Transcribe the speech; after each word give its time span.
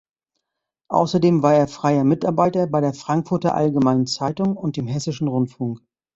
Außerdem 0.89 1.43
war 1.43 1.53
er 1.53 1.67
freier 1.67 2.03
Mitarbeiter 2.03 2.65
bei 2.65 2.81
der 2.81 2.95
Frankfurter 2.95 3.53
Allgemeinen 3.53 4.07
Zeitung 4.07 4.57
und 4.57 4.75
dem 4.75 4.87
Hessischen 4.87 5.27
Rundfunk. 5.27 5.79